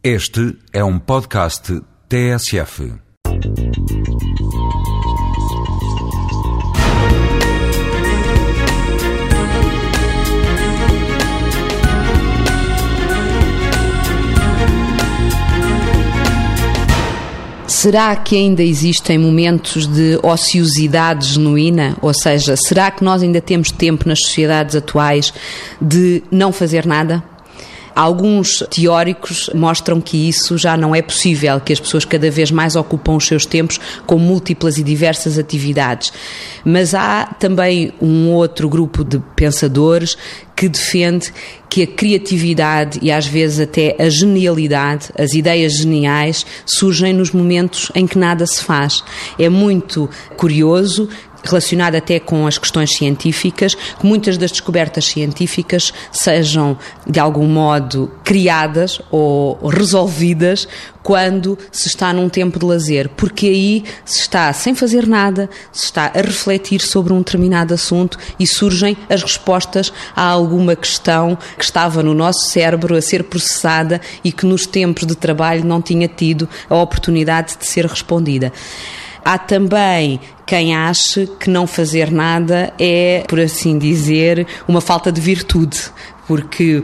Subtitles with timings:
[0.00, 2.92] Este é um podcast TSF.
[17.66, 21.96] Será que ainda existem momentos de ociosidade genuína?
[22.00, 25.34] Ou seja, será que nós ainda temos tempo nas sociedades atuais
[25.82, 27.20] de não fazer nada?
[27.98, 32.76] Alguns teóricos mostram que isso já não é possível, que as pessoas cada vez mais
[32.76, 36.12] ocupam os seus tempos com múltiplas e diversas atividades.
[36.64, 40.16] Mas há também um outro grupo de pensadores
[40.54, 41.32] que defende
[41.68, 47.90] que a criatividade e às vezes até a genialidade, as ideias geniais, surgem nos momentos
[47.96, 49.02] em que nada se faz.
[49.36, 51.08] É muito curioso
[51.48, 58.10] relacionado até com as questões científicas, que muitas das descobertas científicas sejam, de algum modo,
[58.24, 60.68] criadas ou resolvidas
[61.02, 65.86] quando se está num tempo de lazer, porque aí se está sem fazer nada, se
[65.86, 71.64] está a refletir sobre um determinado assunto e surgem as respostas a alguma questão que
[71.64, 76.08] estava no nosso cérebro a ser processada e que nos tempos de trabalho não tinha
[76.08, 78.52] tido a oportunidade de ser respondida.
[79.30, 85.20] Há também quem ache que não fazer nada é, por assim dizer, uma falta de
[85.20, 85.78] virtude,
[86.26, 86.82] porque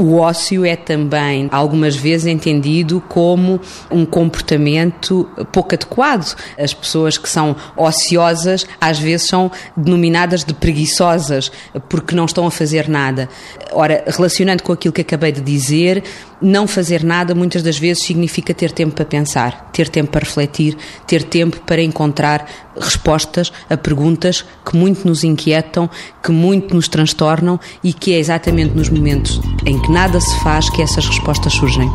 [0.00, 6.34] o ócio é também, algumas vezes, entendido como um comportamento pouco adequado.
[6.58, 11.52] As pessoas que são ociosas, às vezes, são denominadas de preguiçosas,
[11.88, 13.28] porque não estão a fazer nada.
[13.72, 16.02] Ora, relacionando com aquilo que acabei de dizer,
[16.40, 20.76] não fazer nada muitas das vezes significa ter tempo para pensar, ter tempo para refletir,
[21.06, 22.46] ter tempo para encontrar
[22.78, 25.90] respostas a perguntas que muito nos inquietam,
[26.22, 30.68] que muito nos transtornam e que é exatamente nos momentos em que nada se faz
[30.70, 31.90] que essas respostas surgem.